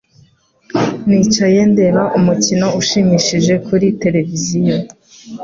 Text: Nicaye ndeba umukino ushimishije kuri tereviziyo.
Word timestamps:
Nicaye 1.07 1.59
ndeba 1.71 2.03
umukino 2.17 2.67
ushimishije 2.81 3.53
kuri 3.65 3.87
tereviziyo. 4.01 4.77